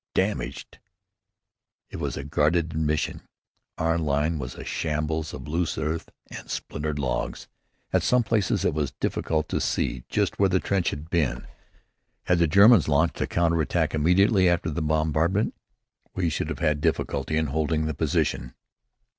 [0.15, 0.79] "Damaged!"
[1.91, 3.21] It was a guarded admission.
[3.77, 7.47] Our line was a shambles of loose earth and splintered logs.
[7.93, 11.45] At some places it was difficult to see just where the trench had been.
[12.23, 15.53] Had the Germans launched a counter attack immediately after the bombardment,
[16.15, 18.55] we should have had difficulty in holding the position.